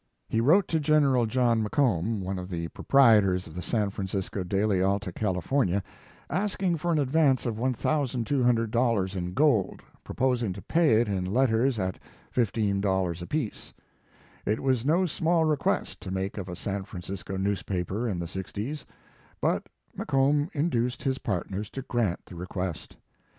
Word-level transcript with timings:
He 0.27 0.41
wrote 0.41 0.67
to 0.69 0.79
General 0.79 1.27
John 1.27 1.61
Mc 1.61 1.73
Cornb, 1.73 2.21
one 2.23 2.39
of 2.39 2.49
the 2.49 2.69
proprietors 2.69 3.45
of 3.45 3.53
the 3.53 3.61
San 3.61 3.91
Francisco 3.91 4.43
Daily 4.43 4.81
Alta 4.81 5.11
California, 5.11 5.83
asking 6.27 6.77
for 6.77 6.91
an 6.91 6.97
advance 6.97 7.45
of 7.45 7.57
$1,200 7.57 9.15
in 9.15 9.33
gold, 9.35 9.83
propos 10.03 10.41
ing 10.41 10.53
to 10.53 10.61
pay 10.63 10.99
it 11.01 11.07
in 11.07 11.23
letters 11.23 11.77
at 11.77 11.99
$15 12.35 13.21
apiece. 13.21 13.73
It 14.43 14.59
was 14.61 14.83
no 14.83 15.05
small 15.05 15.45
request 15.45 16.01
to 16.01 16.09
make 16.09 16.39
of 16.39 16.49
a 16.49 16.55
San 16.55 16.83
Francisco 16.83 17.37
newspaper 17.37 18.09
in 18.09 18.17
the 18.17 18.25
6o 18.25 18.71
s, 18.71 18.87
but 19.39 19.69
McComb 19.95 20.49
induced 20.53 21.03
his 21.03 21.19
partners 21.19 21.69
to 21.69 21.83
grant 21.83 22.25
the 22.25 22.33
request. 22.33 22.97